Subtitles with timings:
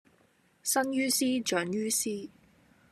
[0.63, 2.27] 生於斯，長於斯